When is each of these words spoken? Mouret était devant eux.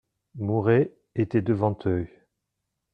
Mouret 0.33 0.95
était 1.13 1.43
devant 1.43 1.77
eux. 1.85 2.07